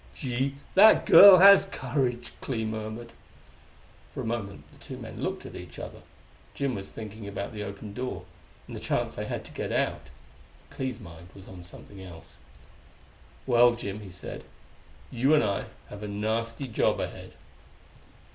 "Gee, 0.15 0.55
that 0.73 1.05
girl 1.05 1.37
has 1.37 1.65
courage!" 1.65 2.31
Clee 2.41 2.65
murmured. 2.65 3.13
For 4.15 4.21
a 4.21 4.25
moment 4.25 4.63
the 4.71 4.79
two 4.79 4.97
men 4.97 5.21
looked 5.21 5.45
at 5.45 5.55
each 5.55 5.77
other. 5.77 6.01
Jim 6.55 6.73
was 6.73 6.89
thinking 6.89 7.27
about 7.27 7.53
the 7.53 7.61
opened 7.61 7.93
door, 7.93 8.23
and 8.65 8.75
the 8.75 8.79
chance 8.79 9.13
they 9.13 9.25
had 9.25 9.45
to 9.45 9.51
get 9.51 9.71
out. 9.71 10.07
But 10.69 10.75
Clee's 10.75 10.99
mind 10.99 11.29
was 11.35 11.47
on 11.47 11.63
something 11.63 12.01
else. 12.01 12.37
"Well, 13.45 13.75
Jim," 13.75 13.99
he 13.99 14.09
said, 14.09 14.43
"you 15.11 15.35
and 15.35 15.43
I 15.43 15.65
have 15.89 16.01
a 16.01 16.07
nasty 16.07 16.67
job 16.67 16.99
ahead." 16.99 17.33